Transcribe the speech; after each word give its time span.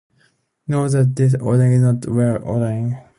Note 0.67 0.87
that 0.93 1.15
this 1.15 1.35
ordering 1.35 1.73
is 1.73 1.81
not 1.83 2.07
a 2.07 2.11
well-ordering. 2.11 2.97